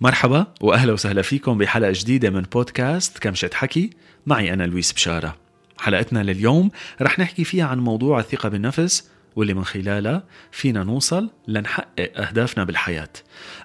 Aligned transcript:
مرحبا 0.00 0.46
وأهلا 0.60 0.92
وسهلا 0.92 1.22
فيكم 1.22 1.58
بحلقة 1.58 1.92
جديدة 1.94 2.30
من 2.30 2.42
بودكاست 2.42 3.18
كمشة 3.18 3.50
حكي. 3.54 3.90
معي 4.26 4.52
أنا 4.52 4.66
لويس 4.66 4.92
بشارة. 4.92 5.36
حلقتنا 5.78 6.22
لليوم 6.22 6.70
رح 7.02 7.18
نحكي 7.18 7.44
فيها 7.44 7.66
عن 7.66 7.78
موضوع 7.78 8.20
الثقة 8.20 8.48
بالنفس 8.48 9.10
واللي 9.36 9.54
من 9.54 9.64
خلالها 9.64 10.22
فينا 10.50 10.84
نوصل 10.84 11.30
لنحقق 11.48 12.20
أهدافنا 12.20 12.64
بالحياة. 12.64 13.08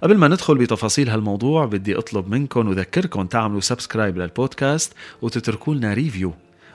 قبل 0.04 0.18
ما 0.18 0.28
ندخل 0.28 0.58
بتفاصيل 0.58 1.10
هالموضوع 1.10 1.66
بدي 1.66 1.98
أطلب 1.98 2.30
منكم 2.30 2.68
وذكركم 2.68 3.26
تعملوا 3.26 3.62
subscribe 3.62 4.18
للبودكاست 4.18 4.94
وتتركوا 5.22 5.76
لنا 5.76 5.94
review 5.94 6.34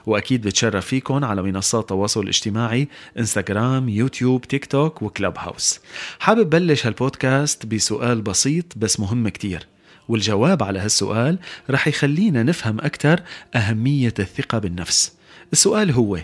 وأكيد 0.09 0.41
بتشرف 0.41 0.85
فيكم 0.85 1.25
على 1.25 1.41
منصات 1.41 1.81
التواصل 1.81 2.23
الاجتماعي 2.23 2.87
إنستغرام 3.19 3.89
يوتيوب 3.89 4.41
تيك 4.41 4.65
توك 4.65 5.01
وكلاب 5.01 5.37
هاوس. 5.37 5.79
حابب 6.19 6.49
بلش 6.49 6.85
هالبودكاست 6.85 7.65
بسؤال 7.65 8.21
بسيط 8.21 8.65
بس 8.77 8.99
مهم 8.99 9.29
كتير. 9.29 9.67
والجواب 10.07 10.63
على 10.63 10.79
هالسؤال 10.79 11.39
رح 11.69 11.87
يخلينا 11.87 12.43
نفهم 12.43 12.79
أكثر 12.79 13.19
أهمية 13.55 14.13
الثقة 14.19 14.57
بالنفس. 14.57 15.13
السؤال 15.53 15.91
هو 15.91 16.19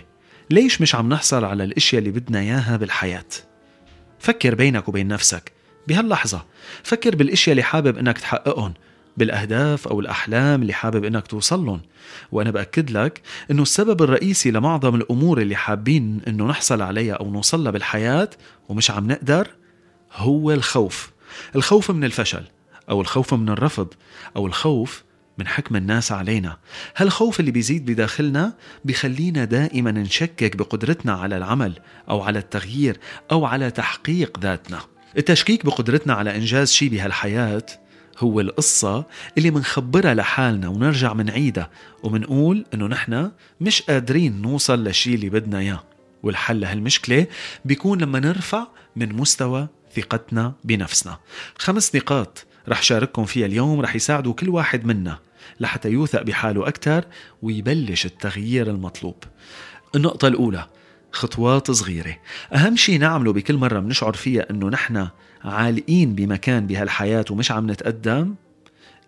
ليش 0.50 0.80
مش 0.80 0.94
عم 0.94 1.08
نحصل 1.08 1.44
على 1.44 1.64
الأشياء 1.64 1.98
اللي 1.98 2.10
بدنا 2.10 2.40
إياها 2.40 2.76
بالحياة؟ 2.76 3.24
فكر 4.18 4.54
بينك 4.54 4.88
وبين 4.88 5.08
نفسك 5.08 5.52
بهاللحظة. 5.88 6.44
فكر 6.82 7.16
بالأشياء 7.16 7.52
اللي 7.52 7.62
حابب 7.62 7.98
إنك 7.98 8.18
تحققهم. 8.18 8.74
بالأهداف 9.16 9.88
أو 9.88 10.00
الأحلام 10.00 10.62
اللي 10.62 10.72
حابب 10.72 11.04
إنك 11.04 11.26
توصل 11.26 11.64
لهم 11.66 11.80
وأنا 12.32 12.50
بأكد 12.50 12.90
لك 12.90 13.22
إنه 13.50 13.62
السبب 13.62 14.02
الرئيسي 14.02 14.50
لمعظم 14.50 14.94
الأمور 14.94 15.40
اللي 15.40 15.56
حابين 15.56 16.20
إنه 16.28 16.46
نحصل 16.46 16.82
عليها 16.82 17.14
أو 17.14 17.30
نوصل 17.30 17.64
لها 17.64 17.72
بالحياة 17.72 18.30
ومش 18.68 18.90
عم 18.90 19.06
نقدر 19.06 19.48
هو 20.14 20.52
الخوف. 20.52 21.10
الخوف 21.56 21.90
من 21.90 22.04
الفشل 22.04 22.42
أو 22.90 23.00
الخوف 23.00 23.34
من 23.34 23.48
الرفض 23.48 23.88
أو 24.36 24.46
الخوف 24.46 25.04
من 25.38 25.46
حكم 25.46 25.76
الناس 25.76 26.12
علينا. 26.12 26.56
هالخوف 26.96 27.40
اللي 27.40 27.50
بيزيد 27.50 27.90
بداخلنا 27.90 28.54
بيخلينا 28.84 29.44
دائما 29.44 29.90
نشكك 29.90 30.56
بقدرتنا 30.56 31.12
على 31.12 31.36
العمل 31.36 31.72
أو 32.10 32.22
على 32.22 32.38
التغيير 32.38 32.98
أو 33.32 33.44
على 33.44 33.70
تحقيق 33.70 34.38
ذاتنا. 34.40 34.80
التشكيك 35.18 35.66
بقدرتنا 35.66 36.14
على 36.14 36.36
إنجاز 36.36 36.72
شيء 36.72 36.88
بهالحياة 36.88 37.66
هو 38.18 38.40
القصة 38.40 39.04
اللي 39.38 39.50
منخبرها 39.50 40.14
لحالنا 40.14 40.68
ونرجع 40.68 41.12
منعيدها 41.12 41.70
ومنقول 42.02 42.64
إنه 42.74 42.86
نحن 42.86 43.30
مش 43.60 43.82
قادرين 43.82 44.42
نوصل 44.42 44.84
للشيء 44.84 45.14
اللي 45.14 45.28
بدنا 45.28 45.58
إياه. 45.58 45.82
والحل 46.22 46.60
لهالمشكلة 46.60 47.26
بيكون 47.64 48.00
لما 48.00 48.20
نرفع 48.20 48.66
من 48.96 49.12
مستوى 49.12 49.68
ثقتنا 49.96 50.52
بنفسنا. 50.64 51.18
خمس 51.58 51.94
نقاط 51.94 52.46
رح 52.68 52.82
شارككم 52.82 53.24
فيها 53.24 53.46
اليوم 53.46 53.80
رح 53.80 53.96
يساعدوا 53.96 54.32
كل 54.32 54.48
واحد 54.48 54.84
منا 54.86 55.18
لحتى 55.60 55.88
يوثق 55.88 56.22
بحاله 56.22 56.68
أكثر 56.68 57.04
ويبلش 57.42 58.06
التغيير 58.06 58.70
المطلوب. 58.70 59.16
النقطة 59.94 60.28
الأولى 60.28 60.66
خطوات 61.12 61.70
صغيرة. 61.70 62.16
أهم 62.54 62.76
شيء 62.76 62.98
نعمله 62.98 63.32
بكل 63.32 63.56
مرة 63.56 63.80
بنشعر 63.80 64.12
فيها 64.12 64.50
أنه 64.50 64.68
نحن 64.68 65.08
عالقين 65.46 66.14
بمكان 66.14 66.66
بهالحياة 66.66 67.24
ومش 67.30 67.50
عم 67.50 67.70
نتقدم 67.70 68.34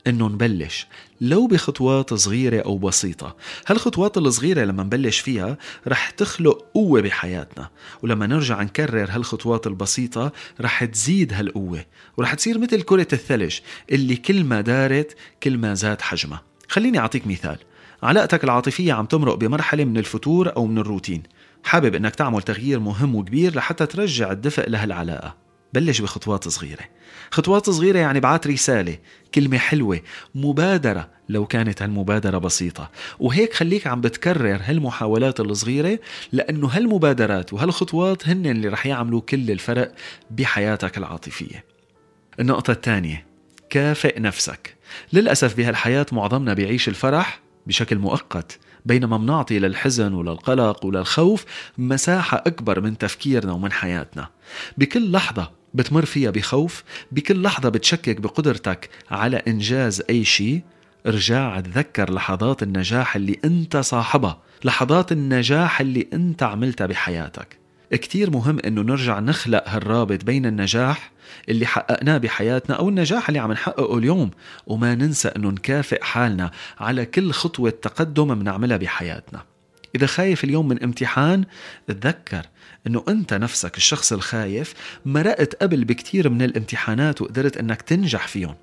إنه 0.07 0.29
نبلش. 0.29 0.87
لو 1.21 1.47
بخطوات 1.47 2.15
صغيرة 2.15 2.61
أو 2.61 2.79
بسيطة. 2.79 3.37
هالخطوات 3.67 4.19
الصغيرة 4.19 4.65
لما 4.65 4.83
نبلش 4.83 5.19
فيها 5.19 5.57
رح 5.89 6.11
تخلق 6.11 6.67
قوة 6.75 7.01
بحياتنا. 7.01 7.71
ولما 8.03 8.27
نرجع 8.27 8.63
نكرر 8.63 9.09
هالخطوات 9.11 9.67
البسيطة 9.67 10.33
رح 10.61 10.85
تزيد 10.85 11.33
هالقوة. 11.33 11.85
ورح 12.17 12.35
تصير 12.35 12.59
مثل 12.59 12.83
كرة 12.83 13.09
الثلج 13.13 13.59
اللي 13.93 14.17
كل 14.17 14.45
ما 14.45 14.61
دارت 14.61 15.17
كل 15.43 15.59
ما 15.59 15.75
زاد 15.75 16.01
حجمها. 16.01 16.43
خليني 16.69 16.99
أعطيك 16.99 17.27
مثال. 17.27 17.59
علاقتك 18.03 18.45
العاطفية 18.45 18.93
عم 18.93 19.07
تمرق 19.07 19.35
بمرحلة 19.35 19.85
من 19.85 19.97
الفتور 19.97 20.57
أو 20.57 20.67
من 20.67 20.79
الروتين. 20.79 21.23
حابب 21.65 21.95
إنك 21.95 22.15
تعمل 22.15 22.43
تغيير 22.43 22.81
مهم 22.81 23.15
وكبير 23.15 23.57
لحتى 23.57 23.87
ترجع 23.87 24.33
الدفء 24.33 24.71
لهالعلاقة. 24.71 25.48
بلش 25.73 26.01
بخطوات 26.01 26.49
صغيرة. 26.49 26.85
خطوات 27.31 27.71
صغيرة 27.71 27.99
يعني 27.99 28.21
بعت 28.21 28.47
رسالة 28.47 28.99
كلمة 29.35 29.59
حلوة 29.59 30.01
مبادرة 30.35 31.09
لو 31.29 31.47
كانت 31.47 31.83
هالمبادرة 31.83 32.39
بسيطة. 32.39 32.91
وهيك 33.19 33.55
خليك 33.55 33.87
عم 33.87 34.01
بتكرر 34.01 34.61
هالمحاولات 34.65 35.41
الصغيرة 35.41 35.99
لأنه 36.33 36.69
هالمبادرات 36.69 37.53
وهالخطوات 37.53 38.29
هن 38.29 38.47
اللي 38.47 38.69
رح 38.69 38.87
يعملوا 38.87 39.21
كل 39.21 39.51
الفرق 39.51 39.95
بحياتك 40.31 40.99
العاطفية. 40.99 41.65
النقطة 42.41 42.71
الثانية 42.71 43.27
كافئ 43.71 44.21
نفسك. 44.21 44.77
للأسف 45.13 45.57
بهالحياة 45.57 46.07
معظمنا 46.13 46.55
بيعيش 46.55 46.89
الفرح 46.89 47.41
بشكل 47.67 47.99
مؤقت. 47.99 48.59
بينما 48.87 49.19
منعطي 49.19 49.59
للحزن 49.59 50.15
وللقلق 50.15 50.87
وللخوف 50.87 51.45
مساحة 51.79 52.43
أكبر 52.47 52.81
من 52.81 52.99
تفكيرنا 52.99 53.53
ومن 53.53 53.73
حياتنا. 53.73 54.29
بكل 54.79 55.13
لحظة 55.13 55.51
بتمر 55.75 56.05
فيها 56.05 56.31
بخوف 56.31 56.85
بكل 57.13 57.43
لحظة 57.43 57.69
بتشكك 57.69 58.21
بقدرتك 58.21 58.89
على 59.11 59.37
إنجاز 59.37 60.03
أي 60.11 60.25
شيء 60.25 60.63
ارجع 61.07 61.61
تذكر 61.61 62.13
لحظات 62.13 62.63
النجاح 62.63 63.17
اللي 63.17 63.39
أنت 63.45 63.77
صاحبها 63.77 64.39
لحظات 64.65 65.13
النجاح 65.13 65.81
اللي 65.81 66.09
أنت 66.13 66.43
عملتها 66.43 66.87
بحياتك. 66.87 67.59
كتير 67.97 68.31
مهم 68.31 68.59
إنه 68.59 68.83
نرجع 68.83 69.21
نخلق 69.21 69.65
هالرابط 69.67 70.25
بين 70.25 70.47
النجاح 70.47 71.11
اللي 71.49 71.67
حققناه 71.67 72.19
بحياتنا 72.19 72.77
أو 72.77 72.89
النجاح 72.89 73.29
اللي 73.29 73.39
عم 73.39 73.53
نحققه 73.53 73.99
اليوم 73.99 74.31
وما 74.67 74.95
ننسى 74.95 75.29
إنه 75.29 75.51
نكافئ 75.51 76.03
حالنا 76.03 76.51
على 76.79 77.07
كل 77.07 77.31
خطوة 77.33 77.71
تقدم 77.71 78.35
بنعملها 78.35 78.77
بحياتنا. 78.77 79.43
إذا 79.95 80.07
خايف 80.07 80.45
اليوم 80.45 80.69
من 80.69 80.83
امتحان 80.83 81.45
تذكر 81.87 82.43
إنه 82.87 83.05
أنت 83.09 83.35
نفسك 83.35 83.77
الشخص 83.77 84.13
الخايف 84.13 84.75
مرقت 85.07 85.55
قبل 85.55 85.85
بكتير 85.85 86.29
من 86.29 86.43
الامتحانات 86.43 87.23
وقدرت 87.23 87.57
إنك 87.57 87.83
تنجح 87.83 88.29
فيهم. 88.29 88.55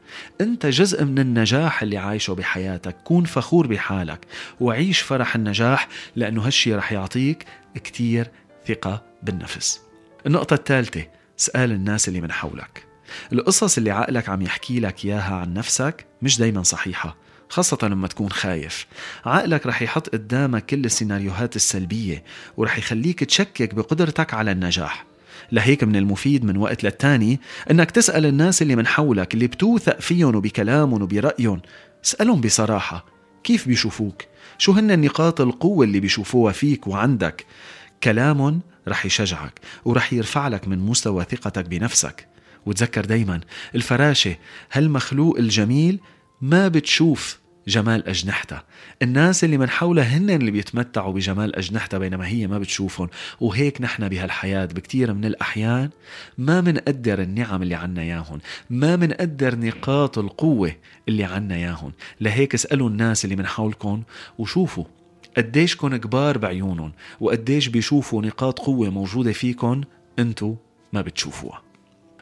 أنت 0.41 0.65
جزء 0.65 1.03
من 1.03 1.19
النجاح 1.19 1.81
اللي 1.81 1.97
عايشه 1.97 2.33
بحياتك. 2.33 2.95
كون 3.03 3.25
فخور 3.25 3.67
بحالك 3.67 4.25
وعيش 4.59 4.99
فرح 4.99 5.35
النجاح 5.35 5.87
لأنه 6.15 6.41
هالشي 6.41 6.75
رح 6.75 6.91
يعطيك 6.91 7.45
كتير 7.75 8.31
ثقة 8.67 9.03
بالنفس. 9.25 9.81
النقطة 10.25 10.53
الثالثة 10.53 11.05
اسأل 11.39 11.71
الناس 11.71 12.07
اللي 12.07 12.21
من 12.21 12.31
حولك. 12.31 12.85
القصص 13.33 13.77
اللي 13.77 13.91
عقلك 13.91 14.29
عم 14.29 14.41
يحكي 14.41 14.79
لك 14.79 15.05
إياها 15.05 15.35
عن 15.35 15.53
نفسك 15.53 16.05
مش 16.21 16.39
دايما 16.39 16.63
صحيحة 16.63 17.15
خاصة 17.49 17.77
لما 17.83 18.07
تكون 18.07 18.29
خايف. 18.29 18.87
عقلك 19.25 19.67
رح 19.67 19.81
يحط 19.81 20.09
قدامك 20.09 20.65
كل 20.65 20.85
السيناريوهات 20.85 21.55
السلبية 21.55 22.23
ورح 22.57 22.77
يخليك 22.77 23.23
تشكك 23.23 23.73
بقدرتك 23.73 24.33
على 24.33 24.51
النجاح. 24.51 25.05
لهيك 25.51 25.83
من 25.83 25.95
المفيد 25.95 26.45
من 26.45 26.57
وقت 26.57 26.83
للتاني 26.83 27.39
إنك 27.71 27.91
تسأل 27.91 28.25
الناس 28.25 28.61
اللي 28.61 28.75
من 28.75 28.87
حولك 28.87 29.33
اللي 29.33 29.47
بتوثق 29.47 29.99
فيهم 29.99 30.35
وبكلامهم 30.35 31.01
وبرأيهم. 31.01 31.61
اسألهم 32.05 32.41
بصراحة 32.41 33.05
كيف 33.43 33.67
بيشوفوك؟ 33.67 34.21
شو 34.57 34.71
هن 34.71 35.01
نقاط 35.01 35.41
القوة 35.41 35.85
اللي 35.85 35.99
بيشوفوها 35.99 36.53
فيك 36.53 36.87
وعندك؟ 36.87 37.45
كلامهم 38.03 38.61
رح 38.87 39.05
يشجعك 39.05 39.59
ورح 39.85 40.13
يرفع 40.13 40.47
لك 40.47 40.67
من 40.67 40.79
مستوى 40.79 41.23
ثقتك 41.23 41.65
بنفسك. 41.65 42.27
وتذكر 42.65 43.05
دايما 43.05 43.41
الفراشة 43.75 44.35
هالمخلوق 44.71 45.37
الجميل 45.37 45.99
ما 46.41 46.67
بتشوف 46.67 47.39
جمال 47.67 48.07
أجنحتها. 48.07 48.63
الناس 49.01 49.43
اللي 49.43 49.57
من 49.57 49.69
حولها 49.69 50.17
هن 50.17 50.29
اللي 50.29 50.51
بيتمتعوا 50.51 51.13
بجمال 51.13 51.55
أجنحتها 51.55 51.97
بينما 51.97 52.27
هي 52.27 52.47
ما 52.47 52.59
بتشوفهم. 52.59 53.09
وهيك 53.39 53.81
نحن 53.81 54.09
بهالحياة 54.09 54.65
بكتير 54.65 55.13
من 55.13 55.25
الأحيان 55.25 55.89
ما 56.37 56.61
منقدر 56.61 57.21
النعم 57.21 57.61
اللي 57.61 57.75
عنا 57.75 58.03
ياهن 58.03 58.39
ما 58.69 58.95
منقدر 58.95 59.55
نقاط 59.55 60.17
القوة 60.17 60.75
اللي 61.09 61.23
عنا 61.23 61.57
ياهن 61.57 61.91
لهيك 62.21 62.53
اسألوا 62.53 62.89
الناس 62.89 63.25
اللي 63.25 63.35
من 63.35 63.47
حولكم 63.47 64.03
وشوفوا 64.37 64.85
قديش 65.37 65.75
كن 65.75 65.97
كبار 65.97 66.37
بعيونهم 66.37 66.91
وقديش 67.19 67.67
بيشوفوا 67.67 68.21
نقاط 68.21 68.59
قوة 68.59 68.89
موجودة 68.89 69.31
فيكم 69.31 69.81
انتو 70.19 70.55
ما 70.93 71.01
بتشوفوها. 71.01 71.61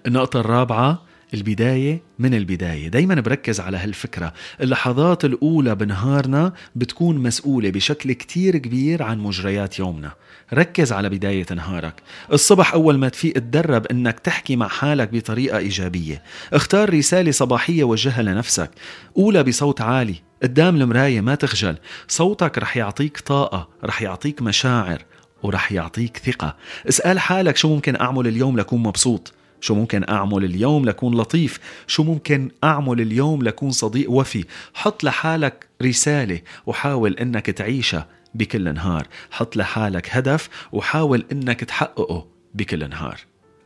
النقطة 0.07 0.39
الرابعة 0.39 1.01
البداية 1.33 2.01
من 2.19 2.33
البداية. 2.33 2.87
دايما 2.87 3.15
بركز 3.15 3.59
على 3.59 3.77
هالفكرة. 3.77 4.33
اللحظات 4.61 5.25
الأولى 5.25 5.75
بنهارنا 5.75 6.53
بتكون 6.75 7.17
مسؤولة 7.17 7.69
بشكل 7.69 8.11
كتير 8.11 8.57
كبير 8.57 9.03
عن 9.03 9.19
مجريات 9.19 9.79
يومنا. 9.79 10.11
ركز 10.53 10.91
على 10.91 11.09
بداية 11.09 11.45
نهارك. 11.55 12.01
الصبح 12.33 12.73
أول 12.73 12.97
ما 12.97 13.09
تفيق 13.09 13.33
تدرب 13.33 13.87
أنك 13.87 14.19
تحكي 14.19 14.55
مع 14.55 14.67
حالك 14.67 15.09
بطريقة 15.13 15.57
إيجابية. 15.57 16.23
اختار 16.53 16.93
رسالة 16.93 17.31
صباحية 17.31 17.83
وجهها 17.83 18.21
لنفسك. 18.21 18.71
قولها 19.15 19.41
بصوت 19.41 19.81
عالي. 19.81 20.15
قدام 20.43 20.81
المراية 20.81 21.21
ما 21.21 21.35
تخجل. 21.35 21.77
صوتك 22.07 22.57
رح 22.57 22.77
يعطيك 22.77 23.19
طاقة 23.19 23.69
رح 23.83 24.01
يعطيك 24.01 24.41
مشاعر 24.41 25.05
ورح 25.43 25.71
يعطيك 25.71 26.17
ثقة. 26.17 26.55
اسأل 26.89 27.19
حالك 27.19 27.57
شو 27.57 27.75
ممكن 27.75 27.95
أعمل 27.95 28.27
اليوم 28.27 28.57
لكون 28.57 28.83
مبسوط. 28.83 29.33
شو 29.63 29.75
ممكن 29.75 30.05
أعمل 30.09 30.43
اليوم 30.43 30.85
لكون 30.85 31.15
لطيف؟ 31.15 31.59
شو 31.87 32.03
ممكن 32.03 32.51
أعمل 32.63 33.01
اليوم 33.01 33.43
لكون 33.43 33.71
صديق 33.71 34.11
وفي؟ 34.11 34.45
حط 34.73 35.03
لحالك 35.03 35.67
رسالة 35.81 36.41
وحاول 36.65 37.13
أنك 37.13 37.45
تعيشها 37.45 38.07
بكل 38.33 38.73
نهار. 38.73 39.07
حط 39.31 39.55
لحالك 39.55 40.09
هدف 40.11 40.49
وحاول 40.71 41.25
أنك 41.31 41.59
تحققه 41.59 42.27
بكل 42.53 42.89
نهار. 42.89 43.19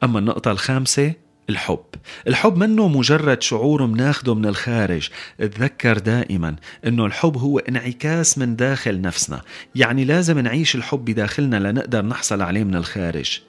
أما 0.04 0.20
النقطة 0.20 0.52
الخامسة 0.52 1.14
الحب. 1.50 1.86
الحب 2.28 2.58
منه 2.58 2.88
مجرد 2.88 3.42
شعور 3.42 3.86
مناخده 3.86 4.36
من 4.36 4.46
الخارج. 4.46 5.10
تذكر 5.38 5.98
دائما 5.98 6.56
إنه 6.86 7.06
الحب 7.06 7.38
هو 7.38 7.60
انعكاس 7.60 8.38
من 8.38 8.56
داخل 8.56 9.02
نفسنا. 9.02 9.42
يعني 9.76 10.06
لازم 10.06 10.40
نعيش 10.40 10.76
الحب 10.76 11.06
بداخلنا 11.06 11.72
لنقدر 11.72 12.06
نحصل 12.06 12.42
عليه 12.42 12.64
من 12.64 12.76
الخارج. 12.76 13.42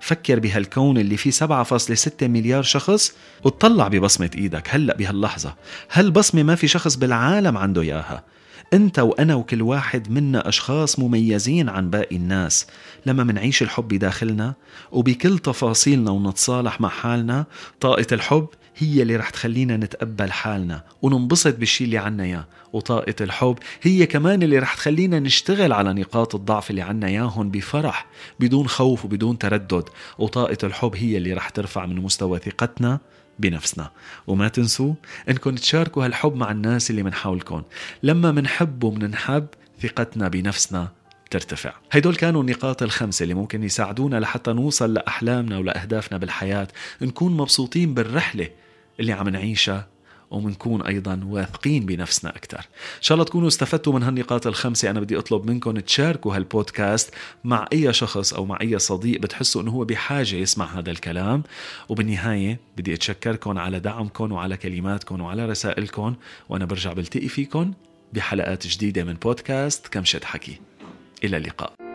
فكر 0.00 0.38
بهالكون 0.38 0.98
اللي 0.98 1.16
فيه 1.16 1.30
7.6 1.30 2.22
مليار 2.22 2.62
شخص 2.62 3.12
وتطلع 3.44 3.88
ببصمة 3.88 4.30
إيدك. 4.34 4.68
هلأ 4.70 4.96
بهاللحظة 4.96 5.54
هالبصمة 5.92 6.42
ما 6.42 6.54
في 6.54 6.68
شخص 6.68 6.96
بالعالم 6.96 7.58
عنده 7.58 7.82
إياها. 7.82 8.24
أنت 8.72 8.98
وأنا 8.98 9.34
وكل 9.34 9.62
واحد 9.62 10.10
منا 10.10 10.48
أشخاص 10.48 10.98
مميزين 10.98 11.68
عن 11.68 11.90
باقي 11.90 12.16
الناس. 12.16 12.66
لما 13.06 13.24
منعيش 13.24 13.62
الحب 13.62 13.88
بداخلنا 13.88 14.54
وبكل 14.92 15.38
تفاصيلنا 15.38 16.10
ونتصالح 16.10 16.80
مع 16.80 16.88
حالنا 16.88 17.44
طاقة 17.80 18.06
الحب 18.12 18.48
هي 18.78 19.02
اللي 19.02 19.16
رح 19.16 19.30
تخلينا 19.30 19.76
نتقبل 19.76 20.32
حالنا 20.32 20.84
وننبسط 21.02 21.56
بالشي 21.56 21.84
اللي 21.84 21.98
عنا 21.98 22.24
إياه 22.24 22.46
وطاقة 22.72 23.14
الحب 23.20 23.58
هي 23.82 24.06
كمان 24.06 24.42
اللي 24.42 24.58
رح 24.58 24.74
تخلينا 24.74 25.20
نشتغل 25.20 25.72
على 25.72 25.92
نقاط 25.92 26.34
الضعف 26.34 26.70
اللي 26.70 26.82
عنا 26.82 27.06
اياهم 27.06 27.50
بفرح 27.50 28.06
بدون 28.40 28.68
خوف 28.68 29.04
وبدون 29.04 29.38
تردد. 29.38 29.84
وطاقة 30.18 30.58
الحب 30.64 30.96
هي 30.96 31.16
اللي 31.16 31.32
رح 31.32 31.48
ترفع 31.48 31.86
من 31.86 31.96
مستوى 31.96 32.38
ثقتنا 32.38 33.00
بنفسنا. 33.38 33.90
وما 34.26 34.48
تنسوا 34.48 34.94
إنكم 35.28 35.54
تشاركوا 35.54 36.04
هالحب 36.04 36.34
مع 36.34 36.50
الناس 36.50 36.90
اللي 36.90 37.02
من 37.02 37.14
حولكم. 37.14 37.62
لما 38.02 38.32
منحب 38.32 38.84
ومننحب 38.84 39.46
ثقتنا 39.82 40.28
بنفسنا 40.28 40.88
ترتفع. 41.30 41.72
هيدول 41.92 42.16
كانوا 42.16 42.42
النقاط 42.42 42.82
الخمسة 42.82 43.22
اللي 43.22 43.34
ممكن 43.34 43.62
يساعدونا 43.62 44.20
لحتى 44.20 44.52
نوصل 44.52 44.94
لأحلامنا 44.94 45.58
ولأهدافنا 45.58 46.18
بالحياة. 46.18 46.68
نكون 47.02 47.36
مبسوطين 47.36 47.94
بالرحلة 47.94 48.48
اللي 49.00 49.12
عم 49.12 49.28
نعيشها 49.28 49.88
ومنكون 50.30 50.82
أيضا 50.82 51.20
واثقين 51.26 51.86
بنفسنا 51.86 52.36
أكثر 52.36 52.58
إن 52.58 53.02
شاء 53.02 53.14
الله 53.16 53.24
تكونوا 53.24 53.48
استفدتوا 53.48 53.92
من 53.92 54.02
هالنقاط 54.02 54.46
الخمسة. 54.46 54.90
أنا 54.90 55.00
بدي 55.00 55.18
أطلب 55.18 55.50
منكم 55.50 55.78
تشاركوا 55.78 56.36
هالبودكاست 56.36 57.14
مع 57.44 57.66
أي 57.72 57.92
شخص 57.92 58.34
أو 58.34 58.44
مع 58.44 58.58
أي 58.60 58.78
صديق 58.78 59.20
بتحسوا 59.20 59.62
إنه 59.62 59.70
هو 59.70 59.84
بحاجة 59.84 60.36
يسمع 60.36 60.78
هذا 60.78 60.90
الكلام. 60.90 61.42
وبالنهاية 61.88 62.60
بدي 62.76 62.94
أتشكركم 62.94 63.58
على 63.58 63.80
دعمكم 63.80 64.32
وعلى 64.32 64.56
كلماتكم 64.56 65.20
وعلى 65.20 65.46
رسائلكم. 65.46 66.14
وأنا 66.48 66.64
برجع 66.64 66.92
بلتقي 66.92 67.28
فيكم 67.28 67.72
بحلقات 68.12 68.66
جديدة 68.66 69.04
من 69.04 69.14
بودكاست 69.14 69.88
كمشة 69.88 70.20
حكي. 70.24 70.60
إلى 71.24 71.36
اللقاء. 71.36 71.87